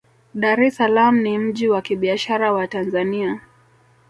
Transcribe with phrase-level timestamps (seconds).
[0.41, 3.41] dar es salaam ni mji wa kibiashara wa tanzania